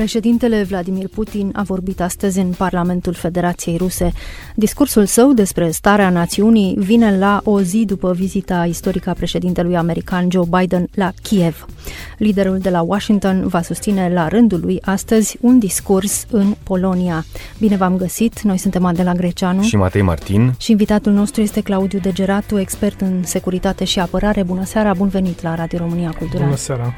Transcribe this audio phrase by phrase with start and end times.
[0.00, 4.12] Președintele Vladimir Putin a vorbit astăzi în Parlamentul Federației Ruse.
[4.54, 10.30] Discursul său despre starea națiunii vine la o zi după vizita istorică a președintelui american
[10.30, 11.66] Joe Biden la Kiev.
[12.18, 17.24] Liderul de la Washington va susține la rândul lui astăzi un discurs în Polonia.
[17.58, 21.98] Bine v-am găsit, noi suntem Adela Greceanu și Matei Martin și invitatul nostru este Claudiu
[21.98, 24.42] Degeratu, expert în securitate și apărare.
[24.42, 26.44] Bună seara, bun venit la Radio România Cultural.
[26.44, 26.94] Bună seara!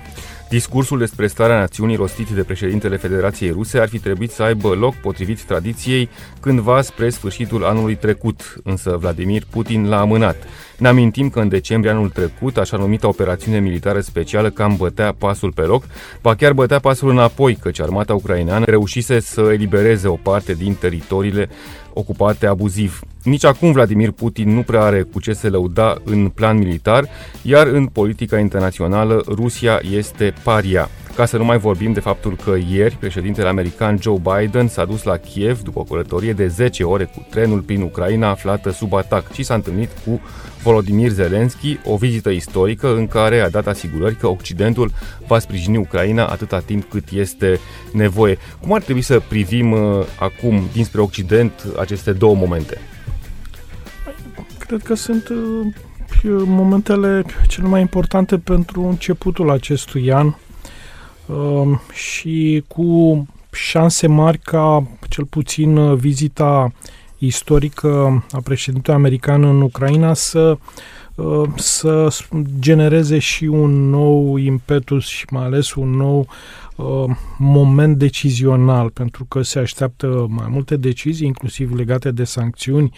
[0.52, 4.94] Discursul despre starea națiunii rostit de președintele Federației Ruse ar fi trebuit să aibă loc
[4.94, 6.08] potrivit tradiției
[6.40, 10.36] cândva spre sfârșitul anului trecut, însă Vladimir Putin l-a amânat.
[10.82, 15.52] Ne amintim că în decembrie anul trecut, așa numită operațiune militară specială cam bătea pasul
[15.52, 15.84] pe loc,
[16.22, 21.48] ba chiar bătea pasul înapoi, căci armata ucraineană reușise să elibereze o parte din teritoriile
[21.92, 23.00] ocupate abuziv.
[23.22, 27.04] Nici acum Vladimir Putin nu prea are cu ce se lăuda în plan militar,
[27.42, 30.88] iar în politica internațională Rusia este paria.
[31.16, 35.02] Ca să nu mai vorbim de faptul că ieri președintele american Joe Biden s-a dus
[35.02, 39.32] la Kiev după o călătorie de 10 ore cu trenul prin Ucraina aflată sub atac
[39.32, 40.20] și s-a întâlnit cu
[40.62, 44.90] Volodymyr Zelensky, o vizită istorică în care a dat asigurări că Occidentul
[45.26, 47.60] va sprijini Ucraina atâta timp cât este
[47.92, 48.38] nevoie.
[48.60, 52.78] Cum ar trebui să privim uh, acum dinspre Occident aceste două momente?
[54.58, 60.34] Cred că sunt uh, momentele cele mai importante pentru începutul acestui an uh,
[61.92, 66.72] și cu șanse mari ca cel puțin uh, vizita
[67.18, 70.58] istorică a președintelui american în Ucraina să
[71.14, 72.08] uh, să
[72.58, 76.26] genereze și un nou impetus și mai ales un nou
[76.76, 82.90] uh, moment decizional, pentru că se așteaptă mai multe decizii, inclusiv legate de sancțiuni,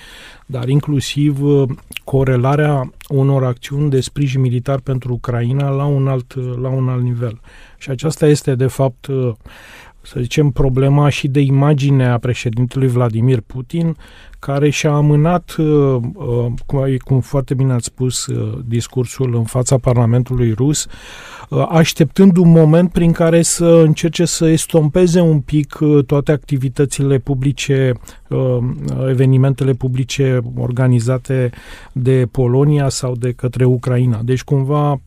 [0.47, 1.69] dar inclusiv uh,
[2.05, 7.41] corelarea unor acțiuni de sprijin militar pentru Ucraina la un alt, la un alt nivel.
[7.85, 9.07] Și aceasta este, de fapt,
[10.03, 13.97] să zicem, problema și de imagine a președintelui Vladimir Putin,
[14.45, 15.67] care și-a amânat, uh,
[16.15, 20.87] uh, cum, cum foarte bine ați spus, uh, discursul în fața Parlamentului rus,
[21.69, 27.93] așteptând un moment prin care să încerce să estompeze un pic toate activitățile publice,
[29.09, 31.51] evenimentele publice organizate
[31.93, 34.21] de Polonia sau de către Ucraina.
[34.23, 35.01] Deci, cumva,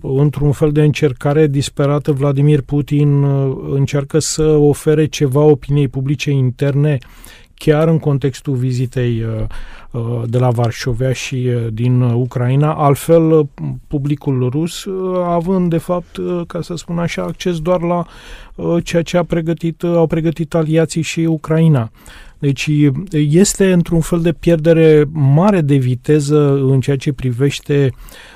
[0.00, 3.24] într-un fel de încercare disperată, Vladimir Putin
[3.70, 6.98] încearcă să ofere ceva opiniei publice interne
[7.64, 9.44] chiar în contextul vizitei uh,
[9.90, 13.48] uh, de la Varșovia și uh, din Ucraina, altfel
[13.86, 14.86] publicul rus
[15.24, 18.06] având de fapt, ca să spun așa, acces doar la
[18.80, 21.90] ceea ce a pregătit, au pregătit aliații și Ucraina.
[22.38, 22.70] Deci
[23.10, 28.33] este într-un fel de pierdere mare de viteză în ceea ce privește uh,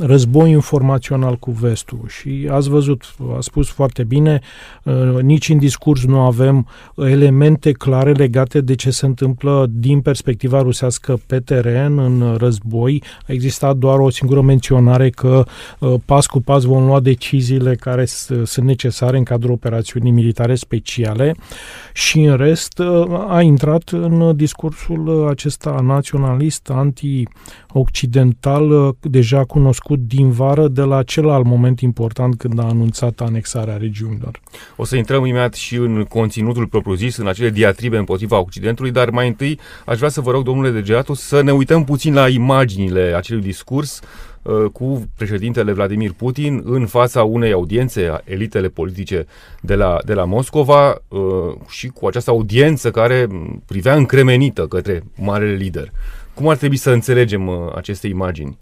[0.00, 2.04] război informațional cu vestul.
[2.06, 4.40] Și ați văzut, a spus foarte bine,
[4.82, 6.66] uh, nici în discurs nu avem
[6.96, 13.02] elemente clare legate de ce se întâmplă din perspectiva rusească pe teren, în război.
[13.28, 15.44] A existat doar o singură menționare că
[15.78, 18.04] uh, pas cu pas vom lua deciziile care
[18.44, 21.34] sunt necesare în cadrul operațiunii militare speciale
[21.92, 26.70] și în rest uh, a intrat în discursul acesta naționalist,
[27.76, 34.40] anti-occidental, deja cunoscut din vară de la celălalt moment important când a anunțat anexarea regiunilor.
[34.76, 39.28] O să intrăm imediat și în conținutul propriu-zis, în acele diatribe împotriva Occidentului, dar mai
[39.28, 43.42] întâi aș vrea să vă rog, domnule Degeatu, să ne uităm puțin la imaginile acelui
[43.42, 44.00] discurs
[44.46, 49.26] Uh, cu președintele Vladimir Putin în fața unei audiențe, elitele politice
[49.60, 51.20] de la, de la Moscova uh,
[51.68, 53.26] și cu această audiență care
[53.66, 55.92] privea încremenită către marele lider.
[56.36, 58.58] Cum ar trebui să înțelegem uh, aceste imagini?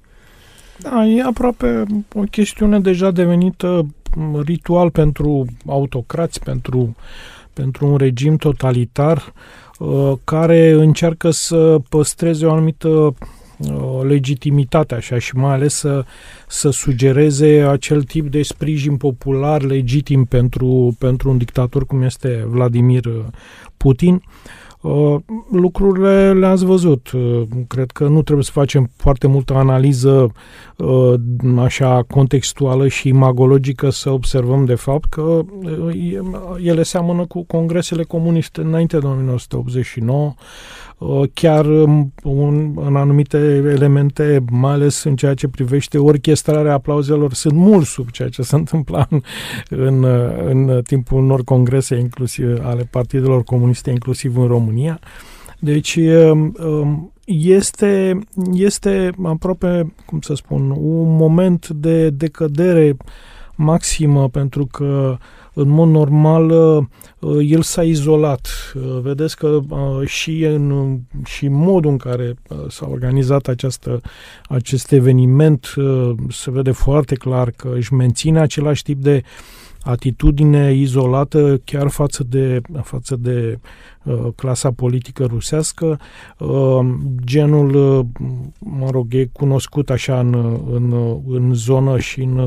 [0.78, 1.84] Da, e aproape
[2.14, 3.87] o chestiune deja devenită
[4.44, 6.96] ritual pentru autocrați, pentru,
[7.52, 9.32] pentru un regim totalitar
[10.25, 13.14] care încearcă să păstreze o anumită
[14.02, 16.04] legitimitate așa și mai ales să,
[16.48, 23.04] să sugereze acel tip de sprijin popular legitim pentru, pentru un dictator cum este Vladimir
[23.76, 24.14] Putin.
[24.14, 24.22] Uh,
[25.50, 27.10] lucrurile le-ați văzut.
[27.10, 30.32] Uh, cred că nu trebuie să facem foarte multă analiză
[30.76, 31.14] uh,
[31.58, 35.40] așa contextuală și imagologică să observăm de fapt că
[36.62, 40.34] ele seamănă cu congresele comuniste înainte de 1989,
[41.32, 41.67] chiar
[42.23, 48.11] un, în anumite elemente, mai ales în ceea ce privește orchestrarea aplauzelor, sunt mult sub
[48.11, 49.20] ceea ce se întâmpla în,
[49.69, 50.05] în,
[50.44, 55.00] în timpul unor congrese inclusiv ale partidelor comuniste, inclusiv în România.
[55.58, 55.99] Deci
[57.26, 58.19] este,
[58.52, 62.96] este aproape, cum să spun, un moment de decădere
[63.54, 65.16] maximă pentru că
[65.54, 66.50] în mod normal
[67.18, 68.48] uh, el s-a izolat.
[68.74, 72.34] Uh, vedeți că uh, și în și modul în care
[72.68, 74.00] s-a organizat această,
[74.48, 75.74] acest eveniment
[76.28, 79.22] se vede foarte clar că își menține același tip de
[79.84, 83.58] atitudine izolată chiar față de, față de
[84.02, 86.00] uh, clasa politică rusească.
[86.38, 86.86] Uh,
[87.24, 88.06] genul, uh,
[88.58, 90.34] mă rog, e cunoscut așa în,
[90.70, 92.38] în, în zonă și în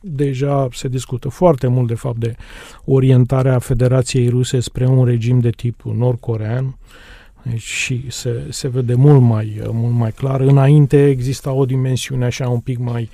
[0.00, 2.36] deja se discută foarte mult, de fapt, de
[2.84, 6.64] orientarea Federației Ruse spre un regim de tip nord-corean.
[6.64, 6.74] deci
[7.54, 10.40] și se, se vede mult mai, mult mai clar.
[10.40, 13.10] Înainte exista o dimensiune așa un pic mai...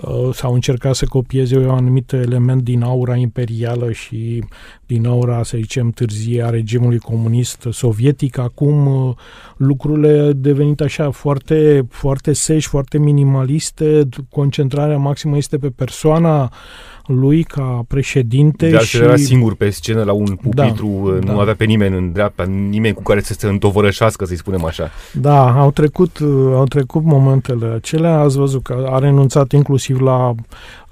[0.00, 4.44] Uh, s-au încercat să copieze un anumit element din aura imperială și
[4.86, 8.38] din aura, să zicem, târzie a regimului comunist sovietic.
[8.38, 9.14] Acum uh,
[9.56, 14.08] lucrurile devenit așa foarte, foarte seși, foarte minimaliste.
[14.30, 18.96] Concentrarea maximă este pe persoana uh, lui ca președinte de și...
[18.96, 21.40] era singur pe scenă la un pupitru, da, nu da.
[21.40, 24.90] avea pe nimeni în dreapta, nimeni cu care să se întovărășească, să-i spunem așa.
[25.12, 26.18] Da, au trecut,
[26.54, 30.34] au trecut momentele acelea, ați văzut că a renunțat inclusiv la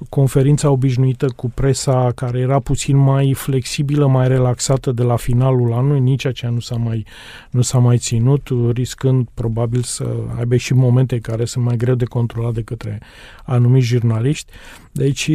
[0.08, 6.00] conferința obișnuită cu presa care era puțin mai flexibilă, mai relaxată de la finalul anului,
[6.00, 7.06] nici aceea nu s-a mai,
[7.50, 10.06] nu s-a mai ținut, riscând probabil să
[10.38, 13.00] aibă și momente care sunt mai greu de controlat de către
[13.44, 14.52] anumiți jurnaliști.
[14.92, 15.30] Deci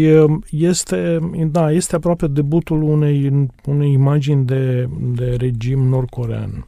[0.67, 1.19] este,
[1.51, 6.65] da, este aproape debutul unei, unei imagini de, de regim nord-corean.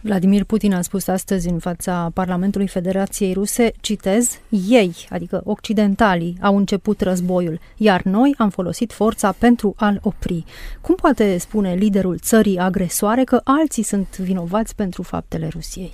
[0.00, 6.56] Vladimir Putin a spus astăzi în fața Parlamentului Federației Ruse, citez, ei, adică occidentalii, au
[6.56, 10.44] început războiul, iar noi am folosit forța pentru a-l opri.
[10.80, 15.92] Cum poate spune liderul țării agresoare că alții sunt vinovați pentru faptele Rusiei?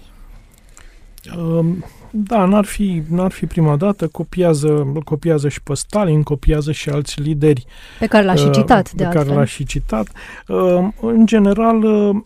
[1.38, 6.88] Um, da, n-ar fi, n-ar fi prima dată, copiază, copiază și pe Stalin, copiază și
[6.88, 7.64] alți lideri.
[7.98, 9.22] Pe care l-a și uh, citat, de Pe altfel.
[9.22, 10.08] care l-a și citat.
[10.48, 12.16] Uh, în general, uh,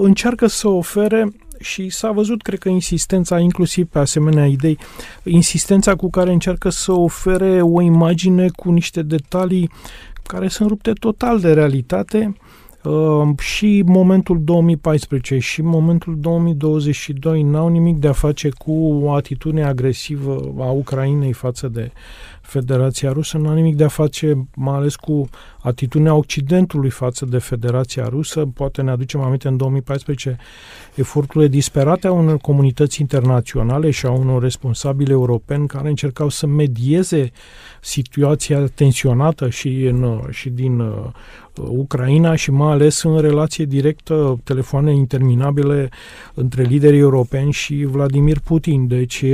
[0.00, 4.78] încearcă să ofere și s-a văzut, cred că, insistența, inclusiv pe asemenea idei,
[5.22, 9.70] insistența cu care încearcă să ofere o imagine cu niște detalii
[10.22, 12.41] care sunt rupte total de realitate Uh,
[13.38, 20.54] și momentul 2014 și momentul 2022 n-au nimic de a face cu o atitudine agresivă
[20.58, 21.92] a Ucrainei față de
[22.40, 25.28] Federația Rusă, n-au nimic de a face mai ales cu
[25.60, 28.46] atitudinea Occidentului față de Federația Rusă.
[28.54, 30.38] Poate ne aducem aminte în 2014
[30.94, 37.30] eforturile disperate a unor comunități internaționale și a unor responsabili europeni care încercau să medieze
[37.80, 41.10] situația tensionată și, în, și din uh,
[41.56, 45.88] Ucraina și mai ales în relație directă, telefoane interminabile
[46.34, 48.86] între liderii europeni și Vladimir Putin.
[48.86, 49.24] Deci,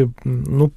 [0.51, 0.73] nu,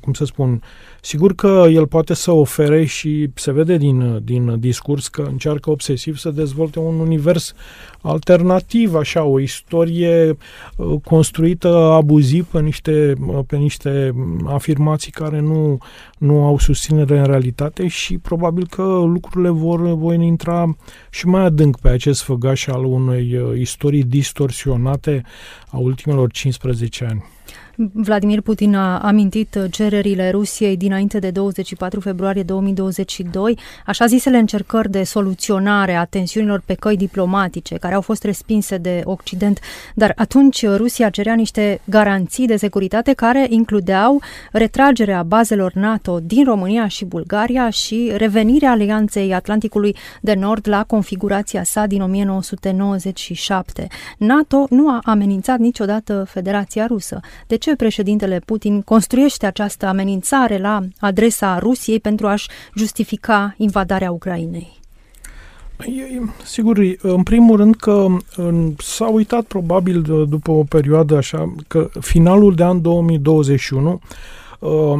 [0.00, 0.62] cum să spun,
[1.06, 6.16] sigur că el poate să ofere și se vede din, din discurs că încearcă obsesiv
[6.16, 7.54] să dezvolte un univers
[8.00, 10.36] alternativ, așa, o istorie
[10.76, 14.14] uh, construită abuziv pe niște, uh, pe niște
[14.46, 15.78] afirmații care nu,
[16.18, 20.76] nu au susținere în realitate și probabil că lucrurile vor, vor intra
[21.10, 25.22] și mai adânc pe acest făgaș al unei uh, istorii distorsionate
[25.68, 27.35] a ultimelor 15 ani.
[27.92, 35.02] Vladimir Putin a amintit cererile Rusiei dinainte de 24 februarie 2022, așa zisele încercări de
[35.02, 39.60] soluționare a tensiunilor pe căi diplomatice, care au fost respinse de Occident,
[39.94, 44.20] dar atunci Rusia cerea niște garanții de securitate care includeau
[44.52, 51.62] retragerea bazelor NATO din România și Bulgaria și revenirea Alianței Atlanticului de Nord la configurația
[51.62, 53.86] sa din 1997.
[54.18, 57.20] NATO nu a amenințat niciodată Federația Rusă.
[57.46, 64.74] Deci ce președintele Putin construiește această amenințare la adresa Rusiei pentru a-și justifica invadarea Ucrainei?
[66.44, 68.06] Sigur, în primul rând că
[68.78, 74.00] s-a uitat probabil după o perioadă așa că finalul de an 2021 Uh,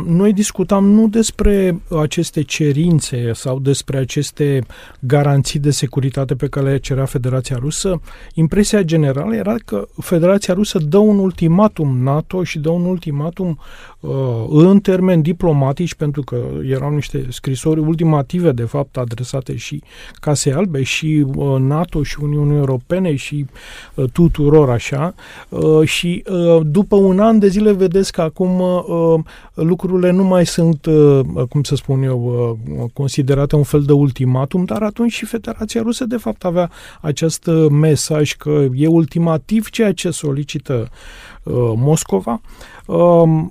[0.06, 4.66] noi discutam nu despre aceste cerințe sau despre aceste
[5.00, 8.00] garanții de securitate pe care le cerea Federația Rusă.
[8.34, 13.58] Impresia generală era că Federația Rusă dă un ultimatum NATO și dă un ultimatum
[14.00, 14.10] uh,
[14.48, 16.36] în termeni diplomatici, pentru că
[16.68, 19.82] erau niște scrisori ultimative, de fapt, adresate și
[20.14, 23.46] Casei Albe și uh, NATO și Uniunii Europene și
[23.94, 25.14] uh, tuturor așa.
[25.48, 29.20] Uh, și uh, după un an de zile vedeți că acum uh,
[29.62, 34.64] lucrurile nu mai sunt, uh, cum să spun eu, uh, considerate un fel de ultimatum,
[34.64, 36.70] dar atunci și Federația Rusă de fapt avea
[37.00, 40.88] acest mesaj că e ultimativ ceea ce solicită
[41.42, 42.40] uh, Moscova.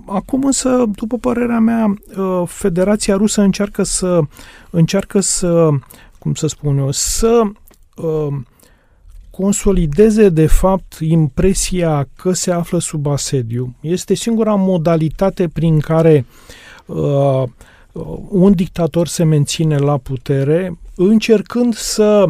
[0.05, 1.93] Acum însă, după părerea mea,
[2.45, 4.19] Federația Rusă încearcă să
[4.69, 5.69] încearcă să,
[6.19, 7.41] cum să spun eu, să
[9.37, 13.75] consolideze de fapt impresia că se află sub asediu.
[13.81, 16.25] Este singura modalitate prin care
[16.85, 17.43] uh,
[18.29, 22.25] un dictator se menține la putere, încercând să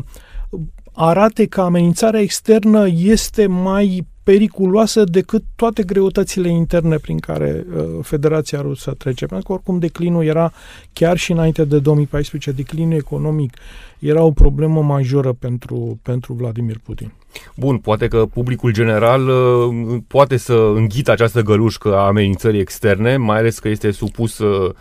[0.93, 8.61] arate că amenințarea externă este mai periculoasă decât toate greutățile interne prin care uh, Federația
[8.61, 9.25] Rusă trece.
[9.25, 10.51] Pentru că oricum declinul era
[10.93, 13.57] chiar și înainte de 2014, declinul economic
[13.99, 17.11] era o problemă majoră pentru, pentru Vladimir Putin.
[17.55, 23.37] Bun, poate că publicul general uh, poate să înghită această gălușcă a amenințării externe, mai
[23.37, 24.73] ales că este supus uh,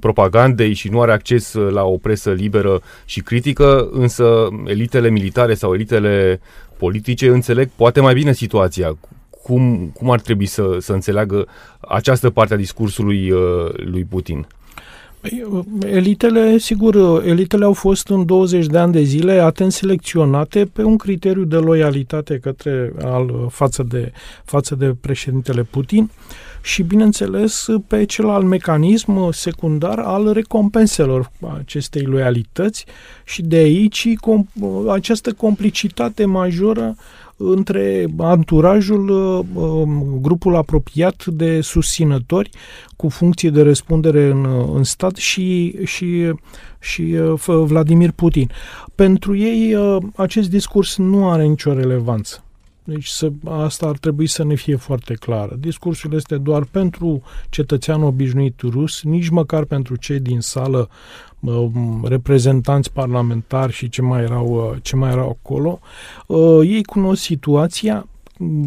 [0.00, 5.54] propagandei și nu are acces uh, la o presă liberă și critică, însă elitele militare
[5.54, 6.40] sau elitele
[6.82, 8.96] politice înțeleg poate mai bine situația.
[9.42, 11.46] Cum, cum ar trebui să, să înțeleagă
[11.80, 13.32] această parte a discursului
[13.74, 14.46] lui Putin?
[15.20, 20.82] Păi, elitele, sigur, elitele au fost în 20 de ani de zile atent selecționate pe
[20.82, 24.12] un criteriu de loialitate către al, față, de,
[24.44, 26.10] față de președintele Putin
[26.62, 32.84] și, bineînțeles, pe celălalt mecanism secundar al recompenselor acestei loialități
[33.24, 34.08] și de aici
[34.88, 36.96] această complicitate majoră
[37.36, 39.08] între anturajul,
[39.54, 42.50] um, grupul apropiat de susținători
[42.96, 46.32] cu funcție de răspundere în, în stat și, și,
[46.78, 48.50] și uh, Vladimir Putin.
[48.94, 52.44] Pentru ei uh, acest discurs nu are nicio relevanță.
[52.84, 55.56] Deci să, asta ar trebui să ne fie foarte clară.
[55.58, 60.88] Discursul este doar pentru cetățeanul obișnuit rus, nici măcar pentru cei din sală,
[62.02, 65.80] reprezentanți parlamentari și ce mai erau, ce mai erau acolo.
[66.26, 68.06] Uh, ei cunosc situația,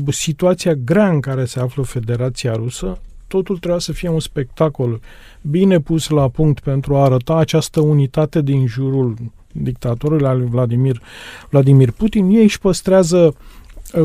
[0.07, 4.99] situația grea în care se află Federația Rusă, totul trebuia să fie un spectacol
[5.41, 9.15] bine pus la punct pentru a arăta această unitate din jurul
[9.51, 11.01] dictatorului al Vladimir,
[11.49, 12.29] Vladimir Putin.
[12.29, 13.33] Ei își păstrează Uh,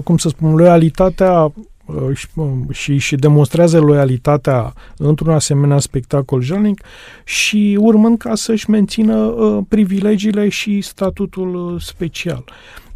[0.05, 1.53] cum să spun, loialitatea
[1.85, 6.83] uh, și, uh, și, și demonstrează loialitatea într-un asemenea spectacol jalnic
[7.25, 12.45] și urmând ca să-și mențină uh, privilegiile și statutul special.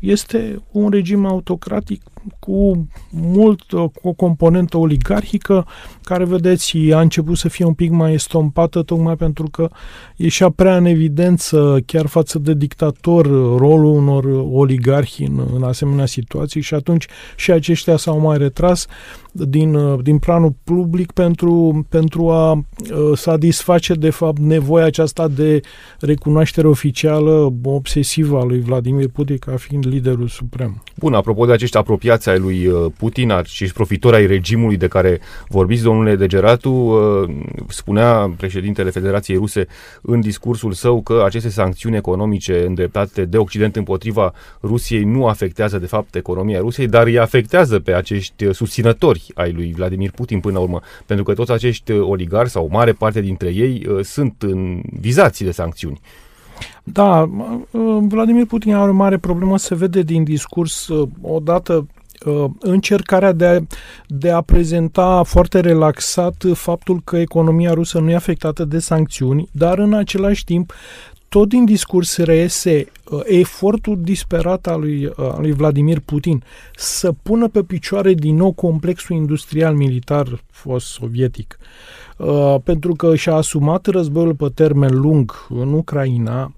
[0.05, 2.03] Este un regim autocratic
[2.39, 5.67] cu mult, cu o componentă oligarhică,
[6.03, 9.71] care, vedeți, a început să fie un pic mai estompată, tocmai pentru că
[10.17, 13.27] ieșea prea în evidență, chiar față de dictator,
[13.59, 17.07] rolul unor oligarhi în, în asemenea situații și atunci
[17.37, 18.87] și aceștia s-au mai retras
[19.33, 22.63] din, din planul public pentru, pentru a uh,
[23.15, 25.61] satisface, de fapt, nevoia aceasta de
[26.01, 30.83] recunoaștere oficială obsesivă a lui Vladimir Putin ca fiind liderul suprem.
[30.97, 35.21] Bun, apropo de acești apropiați ai lui uh, Putin și profitori ai regimului de care
[35.49, 37.31] vorbiți, domnule Degeratu, uh,
[37.69, 39.67] spunea președintele Federației Ruse
[40.03, 44.33] în discursul său că aceste sancțiuni economice îndreptate de Occident împotriva
[44.63, 49.73] Rusiei nu afectează, de fapt, economia Rusiei, dar îi afectează pe acești susținători ai lui
[49.77, 53.87] Vladimir Putin până la urmă, pentru că toți acești oligari sau mare parte dintre ei
[53.89, 56.01] uh, sunt în vizații de sancțiuni.
[56.85, 57.31] Da,
[57.71, 61.87] uh, Vladimir Putin are o mare problemă, se vede din discurs uh, odată
[62.59, 63.61] încercarea de a,
[64.07, 69.79] de a prezenta foarte relaxat faptul că economia rusă nu e afectată de sancțiuni, dar
[69.79, 70.73] în același timp
[71.35, 76.43] tot din discurs reiese uh, efortul disperat al lui, uh, al lui Vladimir Putin
[76.77, 81.59] să pună pe picioare din nou complexul industrial militar fost sovietic.
[82.17, 86.53] Uh, pentru că și-a asumat războiul pe termen lung în Ucraina,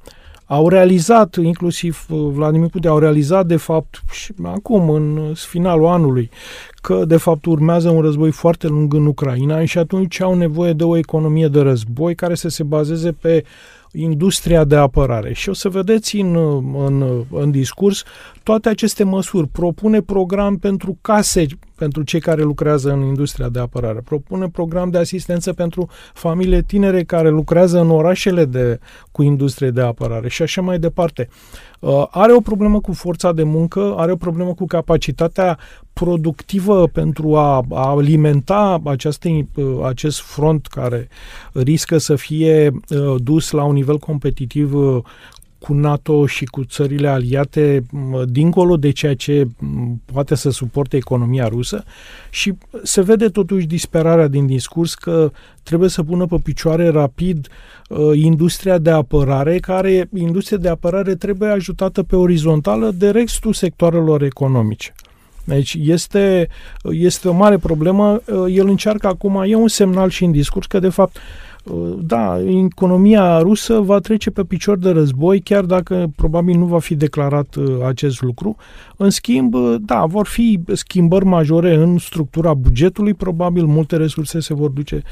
[0.46, 6.30] au realizat, inclusiv uh, Vladimir Putin, au realizat de fapt și acum, în finalul anului,
[6.80, 10.84] că de fapt urmează un război foarte lung în Ucraina și atunci au nevoie de
[10.84, 13.44] o economie de război care să se bazeze pe
[13.96, 15.32] industria de apărare.
[15.32, 16.36] Și o să vedeți în,
[16.84, 18.02] în, în discurs
[18.42, 19.48] toate aceste măsuri.
[19.48, 24.00] Propune program pentru case pentru cei care lucrează în industria de apărare.
[24.04, 28.78] Propune program de asistență pentru familiile tinere care lucrează în orașele de,
[29.12, 31.28] cu industrie de apărare și așa mai departe.
[31.30, 31.65] Uh,
[32.10, 35.58] are o problemă cu forța de muncă, are o problemă cu capacitatea
[35.92, 41.08] productivă pentru a, a alimenta această, uh, acest front care
[41.52, 44.74] riscă să fie uh, dus la un nivel competitiv
[45.58, 47.86] cu NATO și cu țările aliate
[48.24, 49.46] dincolo de ceea ce
[50.12, 51.84] poate să suporte economia rusă
[52.30, 55.30] și se vede totuși disperarea din discurs că
[55.62, 57.48] trebuie să pună pe picioare rapid
[57.88, 64.22] uh, industria de apărare, care industria de apărare trebuie ajutată pe orizontală de restul sectoarelor
[64.22, 64.94] economice.
[65.44, 66.48] Deci este,
[66.90, 68.20] este o mare problemă.
[68.26, 71.16] Uh, el încearcă acum, e un semnal și în discurs că de fapt
[72.00, 76.94] da, economia rusă va trece pe picior de război, chiar dacă probabil nu va fi
[76.94, 78.56] declarat uh, acest lucru.
[78.96, 84.54] În schimb, uh, da, vor fi schimbări majore în structura bugetului, probabil multe resurse se
[84.54, 85.02] vor duce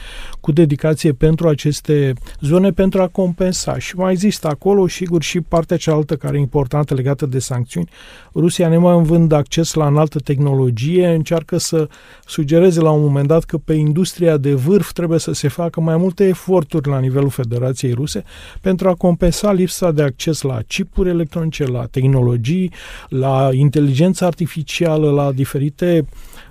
[0.41, 3.79] cu dedicație pentru aceste zone pentru a compensa.
[3.79, 7.89] Și mai există acolo, sigur, și partea cealaltă care e importantă legată de sancțiuni.
[8.35, 11.89] Rusia, nemai învând acces la înaltă tehnologie, încearcă să
[12.27, 15.97] sugereze la un moment dat că pe industria de vârf trebuie să se facă mai
[15.97, 16.43] multe eforturi
[16.87, 18.25] la nivelul Federației Ruse
[18.61, 22.73] pentru a compensa lipsa de acces la chipuri electronice, la tehnologii,
[23.09, 26.07] la inteligență artificială, la diferite,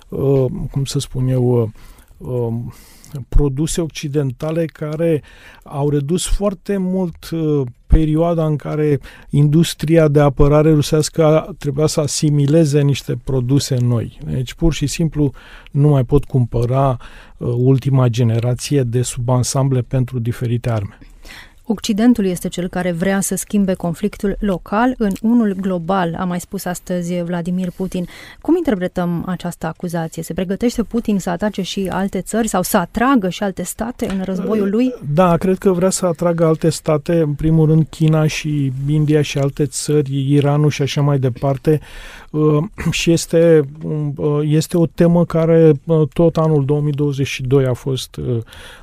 [0.08, 2.72] uh, cum să spun eu, uh, um,
[3.28, 5.22] produse occidentale care
[5.62, 12.80] au redus foarte mult uh, perioada în care industria de apărare rusească trebuia să asimileze
[12.80, 14.18] niște produse noi.
[14.26, 15.32] Deci pur și simplu
[15.70, 16.96] nu mai pot cumpăra
[17.36, 20.98] uh, ultima generație de subansamble pentru diferite arme.
[21.66, 26.64] Occidentul este cel care vrea să schimbe conflictul local în unul global, a mai spus
[26.64, 28.06] astăzi Vladimir Putin.
[28.40, 30.22] Cum interpretăm această acuzație?
[30.22, 34.22] Se pregătește Putin să atace și alte țări sau să atragă și alte state în
[34.24, 34.94] războiul lui?
[35.14, 39.38] Da, cred că vrea să atragă alte state, în primul rând China și India și
[39.38, 41.80] alte țări, Iranul și așa mai departe.
[42.30, 43.68] Uh, și este,
[44.16, 48.20] uh, este o temă care uh, tot anul 2022 a fost,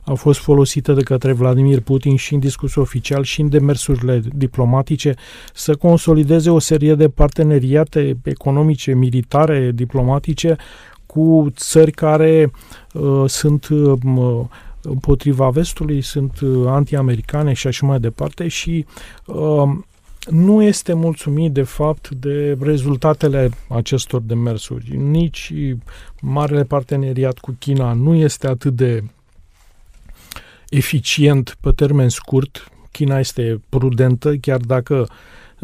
[0.04, 2.40] a fost folosită de către Vladimir Putin și în
[2.72, 5.16] discurs oficial și în demersurile diplomatice
[5.54, 10.56] să consolideze o serie de parteneriate economice, militare, diplomatice
[11.06, 12.52] cu țări care
[12.94, 14.00] uh, sunt uh,
[14.82, 18.86] împotriva vestului, sunt anti-americane și așa mai departe și
[19.26, 19.70] uh,
[20.30, 24.98] nu este mulțumit de fapt de rezultatele acestor demersuri.
[24.98, 25.54] Nici
[26.22, 29.04] marele parteneriat cu China nu este atât de
[30.72, 32.72] eficient pe termen scurt.
[32.92, 35.08] China este prudentă, chiar dacă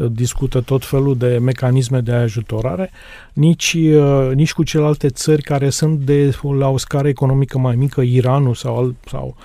[0.06, 2.90] discută tot felul de mecanisme de ajutorare,
[3.32, 8.00] nici, uh, nici cu celelalte țări care sunt de la o scară economică mai mică,
[8.00, 9.36] Iranul sau, sau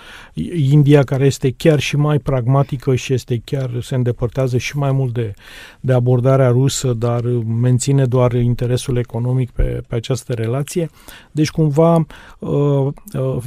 [0.55, 5.13] India, care este chiar și mai pragmatică și este chiar se îndepărtează și mai mult
[5.13, 5.33] de,
[5.79, 7.21] de abordarea rusă, dar
[7.61, 10.89] menține doar interesul economic pe, pe această relație.
[11.31, 11.95] Deci, cumva,
[12.39, 12.91] uh, uh,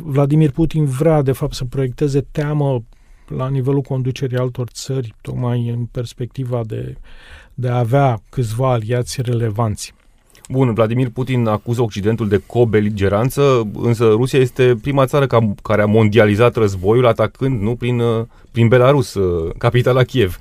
[0.05, 2.83] Vladimir Putin vrea, de fapt, să proiecteze teamă
[3.29, 6.97] la nivelul conducerii altor țări, tocmai în perspectiva de,
[7.55, 9.95] de a avea câțiva aliați relevanți.
[10.49, 15.87] Bun, Vladimir Putin acuză Occidentul de co-beligeranță, însă Rusia este prima țară ca, care a
[15.87, 18.03] mondializat războiul atacând, nu, prin,
[18.51, 19.17] prin Belarus,
[19.59, 20.39] capitala Kiev.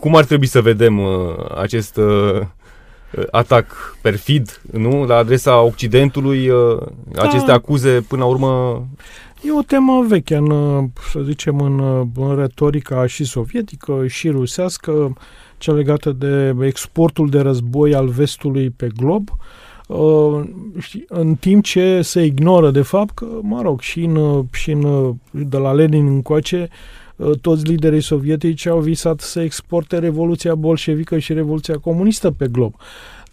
[0.00, 1.10] Cum ar trebui să vedem uh,
[1.56, 2.40] acest uh,
[3.30, 6.80] atac perfid, nu, la adresa Occidentului, uh,
[7.16, 7.52] aceste da.
[7.52, 8.86] acuze, până la urmă...
[9.46, 10.48] E o temă veche, în,
[11.10, 11.80] să zicem, în,
[12.16, 15.16] în retorica și sovietică și rusească,
[15.58, 19.28] cea legată de exportul de război al vestului pe glob,
[19.88, 20.42] uh,
[21.08, 25.56] în timp ce se ignoră de fapt că, mă rog, și, în, și în, de
[25.56, 26.68] la Lenin încoace,
[27.16, 32.74] uh, toți liderii sovietici au visat să exporte Revoluția bolșevică și Revoluția comunistă pe glob.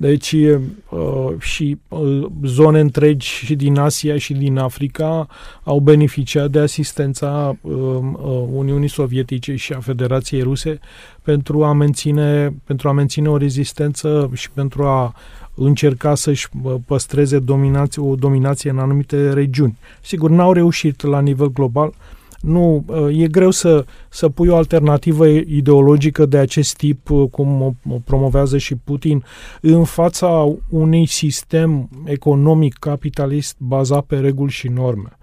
[0.02, 0.60] Deci uh,
[1.40, 5.28] și uh, zone întregi și din Asia și din Africa
[5.64, 10.80] au beneficiat de asistența uh, uh, Uniunii Sovietice și a Federației Ruse
[11.22, 15.14] pentru a menține, pentru a menține o rezistență și pentru a
[15.56, 19.78] încerca să-și uh, păstreze dominație, o dominație în anumite regiuni.
[20.02, 21.94] Sigur, n-au reușit la nivel global,
[22.42, 27.62] nu, uh, e greu să, să pui o alternativă ideologică de acest tip, uh, cum
[27.62, 29.24] o, o promovează și Putin,
[29.62, 35.18] în fața unui sistem economic capitalist bazat pe reguli și norme.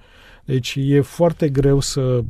[0.48, 2.20] Deci e foarte greu să,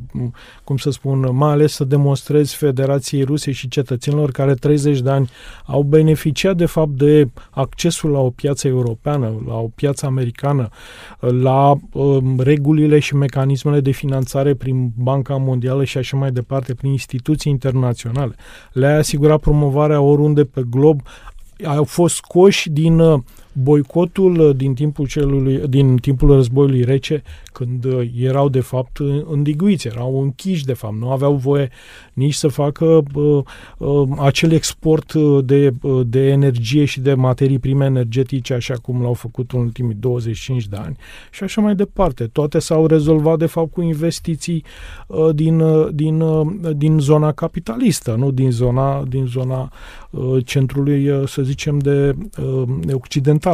[0.63, 5.29] cum să spun, mai ales să demonstrezi Federației Ruse și cetățenilor care 30 de ani
[5.65, 10.69] au beneficiat de fapt de accesul la o piață europeană, la o piață americană,
[11.19, 16.91] la um, regulile și mecanismele de finanțare prin Banca Mondială și așa mai departe, prin
[16.91, 18.35] instituții internaționale.
[18.71, 21.01] Le-a asigurat promovarea oriunde pe glob,
[21.65, 23.19] au fost scoși din uh,
[23.61, 28.97] boicotul uh, din timpul, celui, din timpul războiului rece, când uh, erau de fapt
[29.29, 31.69] îndiguiți, erau închiși de fapt, nu aveau voie
[32.13, 33.43] nici să facă uh,
[33.77, 39.13] uh, acel export de, uh, de energie și de materii prime energetice așa cum l-au
[39.13, 40.97] făcut în ultimii 25 de ani
[41.31, 42.27] și așa mai departe.
[42.27, 44.63] Toate s-au rezolvat de fapt cu investiții
[45.07, 49.71] uh, din, uh, din, uh, din zona capitalistă, nu din zona, din zona
[50.09, 53.48] uh, centrului, uh, să zicem, de uh, occidental.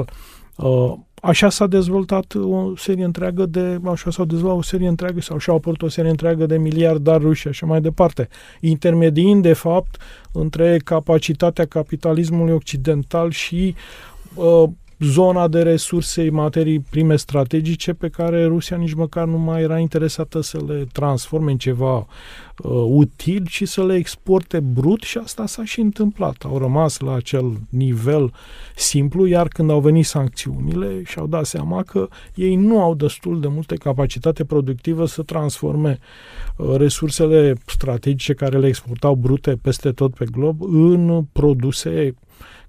[0.56, 5.38] Uh, așa s-a dezvoltat o serie întreagă de, așa s-au dezvoltat o serie întreagă sau
[5.38, 8.30] și-au apărut o serie întreagă de miliardari ruși și așa mai departe,
[8.60, 13.76] intermediind de fapt între capacitatea capitalismului occidental și
[14.34, 19.80] uh, zona de resurse, materii prime strategice pe care Rusia nici măcar nu mai era
[19.80, 22.06] interesată să le transforme în ceva uh,
[22.88, 26.44] util, ci să le exporte brut și asta s-a și întâmplat.
[26.46, 28.34] Au rămas la acel nivel
[28.76, 33.48] simplu, iar când au venit sancțiunile și-au dat seama că ei nu au destul de
[33.48, 36.00] multe capacitate productivă să transforme
[36.58, 42.16] uh, resursele strategice care le exportau brute peste tot pe glob în produse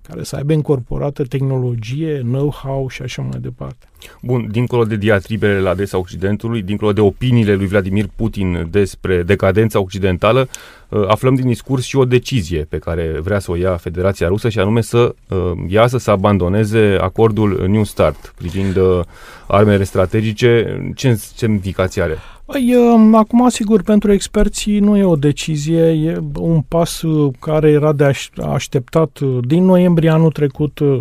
[0.09, 3.87] care să aibă incorporată tehnologie, know-how și așa mai departe.
[4.23, 9.81] Bun, dincolo de diatribele la adresa Occidentului, dincolo de opiniile lui Vladimir Putin despre decadența
[9.81, 10.49] occidentală,
[10.89, 14.49] uh, aflăm din discurs și o decizie pe care vrea să o ia Federația Rusă
[14.49, 19.01] și anume să uh, iasă să abandoneze acordul New Start privind uh,
[19.47, 20.81] armele strategice.
[20.95, 22.19] Ce semnificație are?
[22.47, 27.71] Păi, um, acum, sigur, pentru experții nu e o decizie, e un pas uh, care
[27.71, 28.13] era de
[28.53, 29.21] așteptat.
[29.41, 30.99] Din noiembrie anul trecut, uh,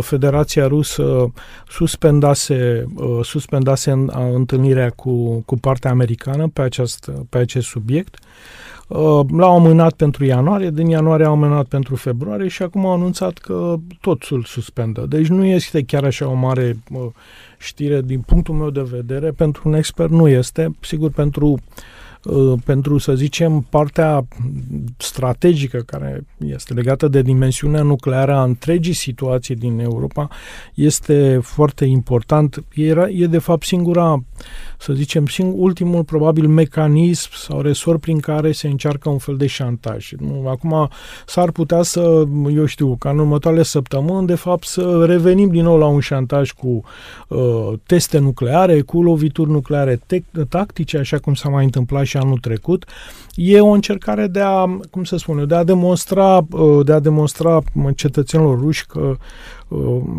[0.00, 1.32] Federația Rusă
[1.68, 8.18] suspendase, uh, suspendase întâlnirea cu, cu partea americană pe, acest, pe acest subiect.
[8.88, 13.74] L-au amânat pentru ianuarie, din ianuarie au amânat pentru februarie și acum au anunțat că
[14.00, 15.06] tot îl suspendă.
[15.08, 16.76] Deci nu este chiar așa o mare
[17.58, 20.70] știre din punctul meu de vedere, pentru un expert nu este.
[20.80, 22.05] Sigur, pentru uh, Uh,
[22.64, 24.26] pentru, să zicem, partea
[24.96, 30.28] strategică care este legată de dimensiunea nucleară a întregii situații din Europa
[30.74, 32.64] este foarte important.
[32.74, 34.24] Era, e, de fapt, singura,
[34.78, 39.46] să zicem, sing, ultimul probabil mecanism sau resort prin care se încearcă un fel de
[39.46, 40.10] șantaj.
[40.46, 40.88] Acum
[41.26, 45.78] s-ar putea să, eu știu, ca în următoarele săptămâni, de fapt, să revenim din nou
[45.78, 46.82] la un șantaj cu
[47.28, 52.38] uh, teste nucleare, cu lovituri nucleare tec- tactice, așa cum s-a mai întâmplat și anul
[52.38, 52.84] trecut,
[53.34, 56.98] e o încercare de a, cum să spun eu, de a demonstra, uh, de a
[56.98, 57.62] demonstra
[57.94, 59.16] cetățenilor ruși că uh,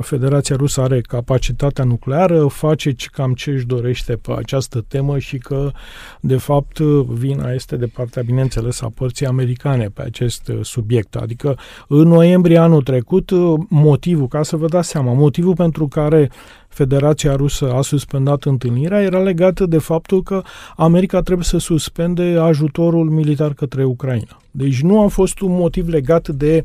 [0.02, 5.72] Federația Rusă are capacitatea nucleară, face cam ce își dorește pe această temă și că,
[6.20, 11.16] de fapt, vina este de partea, bineînțeles, a părții americane pe acest uh, subiect.
[11.16, 11.58] Adică,
[11.88, 13.32] în noiembrie anul trecut,
[13.70, 16.30] motivul, ca să vă dați seama, motivul pentru care
[16.68, 20.42] Federația Rusă a suspendat întâlnirea era legată de faptul că
[20.76, 24.42] America trebuie să suspende ajutorul militar către Ucraina.
[24.52, 26.64] Deci nu a fost un motiv legat de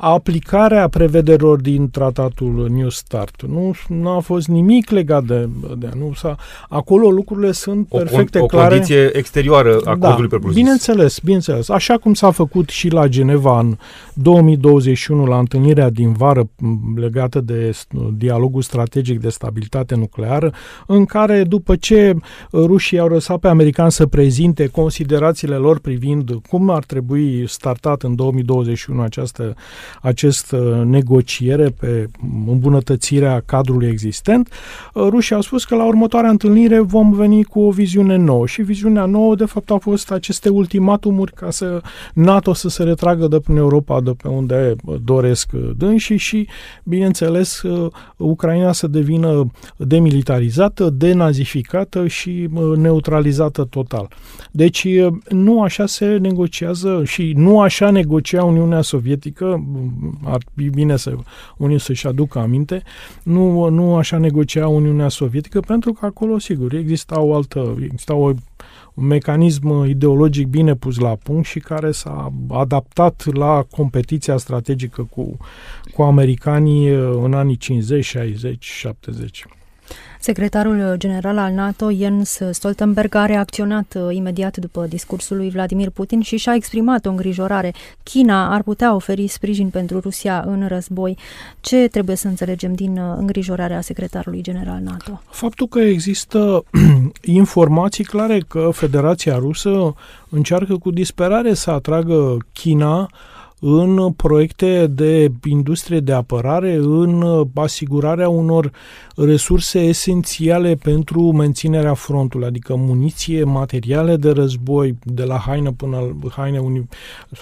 [0.00, 3.42] aplicarea prevederilor din tratatul New Start.
[3.46, 6.36] Nu, nu a fost nimic legat de, de nu s-a,
[6.68, 8.66] acolo lucrurile sunt o perfecte o clare.
[8.66, 11.68] O condiție exterioară a da, acordului propriu Bineînțeles, bineînțeles.
[11.68, 13.76] Așa cum s-a făcut și la Geneva în
[14.12, 16.48] 2021 la întâlnirea din vară
[16.96, 17.76] legată de
[18.16, 20.52] dialogul strategic de stabilitate nucleară,
[20.86, 22.14] în care după ce
[22.52, 28.14] rușii au lăsat pe americani să prezinte considerațiile lor privind cum ar trebui startat în
[28.14, 29.54] 2021 această
[30.02, 32.08] acest uh, negociere pe
[32.46, 34.48] îmbunătățirea cadrului existent,
[34.94, 38.62] uh, rușii au spus că la următoarea întâlnire vom veni cu o viziune nouă și
[38.62, 41.80] viziunea nouă de fapt au fost aceste ultimatumuri ca să
[42.14, 44.74] NATO să se retragă de prin Europa de pe unde
[45.04, 46.48] doresc dânsii și
[46.84, 54.08] bineînțeles uh, Ucraina să devină demilitarizată, denazificată și neutralizată total.
[54.50, 54.86] Deci
[55.28, 59.64] nu așa se negociază și nu așa negocia Uniunea Sovietică
[60.24, 61.16] ar fi bine să
[61.56, 62.82] unii să-și aducă aminte,
[63.22, 68.32] nu, nu așa negocia Uniunea Sovietică, pentru că acolo, sigur, exista o altă, exista o,
[68.94, 75.36] un mecanism ideologic bine pus la punct și care s-a adaptat la competiția strategică cu,
[75.94, 76.88] cu americanii
[77.24, 79.46] în anii 50, 60, 70.
[80.20, 86.20] Secretarul general al NATO, Jens Stoltenberg, a reacționat uh, imediat după discursul lui Vladimir Putin
[86.20, 87.74] și și-a exprimat o îngrijorare.
[88.02, 91.16] China ar putea oferi sprijin pentru Rusia în război.
[91.60, 95.22] Ce trebuie să înțelegem din uh, îngrijorarea secretarului general NATO?
[95.30, 96.64] Faptul că există
[97.22, 99.94] informații clare că Federația Rusă
[100.28, 103.08] încearcă cu disperare să atragă China
[103.60, 108.72] în proiecte de industrie de apărare, în asigurarea unor
[109.16, 116.30] resurse esențiale pentru menținerea frontului, adică muniție, materiale de război, de la haine până la
[116.30, 116.88] haine, uni,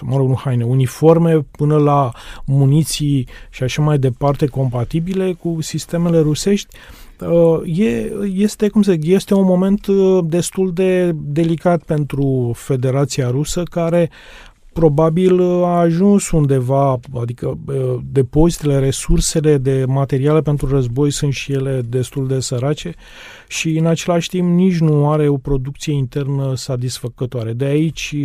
[0.01, 2.11] mă rog, nu haine, uniforme, până la
[2.45, 6.75] muniții și așa mai departe compatibile cu sistemele rusești.
[7.21, 13.29] Uh, e, este, cum să zic, este un moment uh, destul de delicat pentru Federația
[13.29, 14.09] Rusă, care
[14.79, 21.51] probabil uh, a ajuns undeva, adică uh, depozitele, resursele de materiale pentru război sunt și
[21.51, 22.93] ele destul de sărace
[23.47, 27.53] și în același timp nici nu are o producție internă satisfăcătoare.
[27.53, 28.15] De aici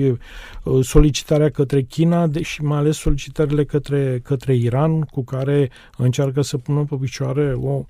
[0.64, 6.56] uh, solicitarea către China și mai ales solicitările către, către Iran cu care încearcă să
[6.58, 7.84] pună pe picioare o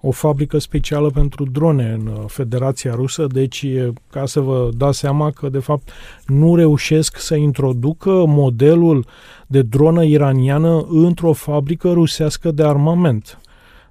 [0.00, 3.66] o fabrică specială pentru drone în uh, Federația Rusă, deci
[4.10, 5.90] ca să vă dați seama că de fapt
[6.26, 9.06] nu reușesc să introducă modelul
[9.46, 13.40] de dronă iraniană într-o fabrică rusească de armament.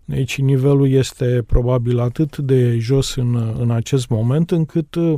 [0.06, 5.14] Deci nivelul este probabil atât de jos în, în acest moment încât uh,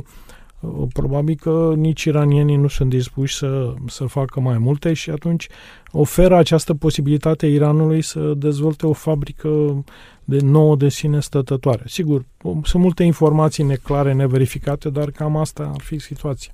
[0.92, 5.48] probabil că nici iranienii nu sunt dispuși să, să facă mai multe și atunci
[5.92, 9.82] oferă această posibilitate Iranului să dezvolte o fabrică
[10.30, 11.82] de nouă de sine stătătoare.
[11.86, 12.24] Sigur,
[12.62, 16.52] sunt multe informații neclare, neverificate, dar cam asta ar fi situația.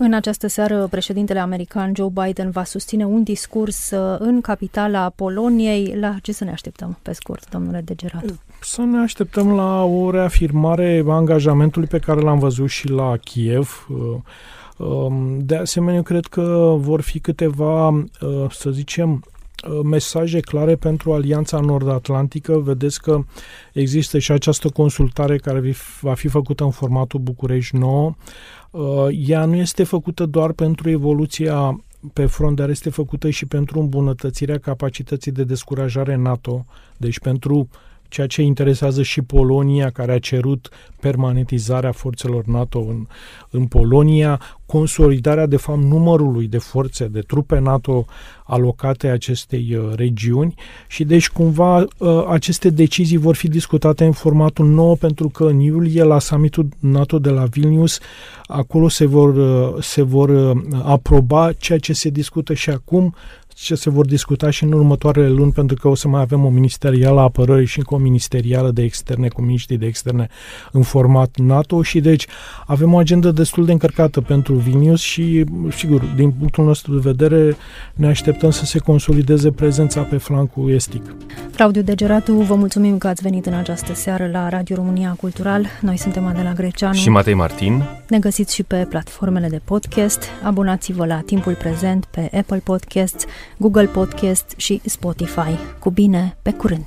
[0.00, 5.96] În această seară, președintele american Joe Biden va susține un discurs uh, în capitala Poloniei.
[6.00, 8.24] La ce să ne așteptăm, pe scurt, domnule Degerat?
[8.60, 13.86] Să ne așteptăm la o reafirmare a angajamentului pe care l-am văzut și la Kiev.
[13.90, 18.04] Uh, um, de asemenea, eu cred că vor fi câteva, uh,
[18.50, 19.24] să zicem,
[19.84, 22.58] mesaje clare pentru Alianța Nord-Atlantică.
[22.58, 23.24] Vedeți că
[23.72, 28.14] există și această consultare care va fi făcută în formatul București 9.
[28.70, 31.80] Uh, ea nu este făcută doar pentru evoluția
[32.12, 36.64] pe front, dar este făcută și pentru îmbunătățirea capacității de descurajare NATO,
[36.96, 37.68] deci pentru
[38.08, 40.68] ceea ce interesează și Polonia, care a cerut
[41.00, 43.06] permanentizarea forțelor NATO în,
[43.50, 44.40] în Polonia,
[44.72, 48.04] consolidarea, de fapt, numărului de forțe, de trupe NATO
[48.44, 50.54] alocate acestei uh, regiuni.
[50.86, 55.58] Și deci cumva uh, aceste decizii vor fi discutate în formatul nou pentru că în
[55.58, 57.98] iulie la summitul NATO de la Vilnius
[58.46, 63.14] acolo se vor, uh, se vor uh, aproba ceea ce se discută și acum
[63.60, 66.48] ce se vor discuta și în următoarele luni, pentru că o să mai avem o
[66.48, 70.28] ministerială a apărării și încă o ministerială de externe, cu miniștrii de externe
[70.72, 71.82] în format NATO.
[71.82, 72.26] Și deci
[72.66, 75.44] avem o agendă destul de încărcată pentru Vilnius și,
[75.76, 77.56] sigur, din punctul nostru de vedere,
[77.94, 81.02] ne așteptăm să se consolideze prezența pe flancul estic.
[81.56, 85.66] Claudiu Degeratu, vă mulțumim că ați venit în această seară la Radio România Cultural.
[85.80, 87.82] Noi suntem Adela Greceanu și Matei Martin.
[88.08, 90.22] Ne găsiți și pe platformele de podcast.
[90.42, 93.24] Abonați-vă la Timpul Prezent pe Apple Podcasts,
[93.56, 95.58] Google Podcasts și Spotify.
[95.78, 96.86] Cu bine, pe curând!